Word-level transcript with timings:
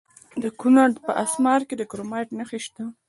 د 0.43 0.45
کونړ 0.59 0.89
په 1.05 1.11
اسمار 1.23 1.61
کې 1.67 1.75
د 1.77 1.83
کرومایټ 1.91 2.29
نښې 2.37 2.59
شته. 2.65 2.83